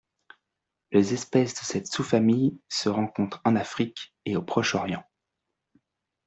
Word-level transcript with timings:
Les 0.91 1.13
espèces 1.13 1.53
de 1.53 1.59
cette 1.59 1.85
sous-famille 1.85 2.59
se 2.69 2.89
rencontrent 2.89 3.39
en 3.45 3.55
Afrique 3.55 4.15
et 4.25 4.35
au 4.35 4.41
Proche-Orient. 4.41 5.03